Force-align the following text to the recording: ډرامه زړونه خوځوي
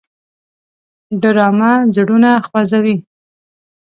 ډرامه 1.21 1.71
زړونه 1.95 2.31
خوځوي 2.47 2.95